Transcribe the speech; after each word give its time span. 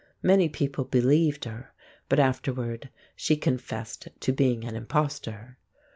Many 0.23 0.49
people 0.49 0.85
believed 0.85 1.45
her; 1.45 1.75
but 2.09 2.19
afterward 2.19 2.89
she 3.15 3.37
confessed 3.37 4.07
to 4.21 4.31
being 4.33 4.65
an 4.65 4.75
impostor. 4.75 5.59